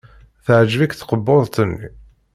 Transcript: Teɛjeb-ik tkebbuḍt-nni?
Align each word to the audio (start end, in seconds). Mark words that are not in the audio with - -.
Teɛjeb-ik 0.45 0.95
tkebbuḍt-nni? 0.95 1.87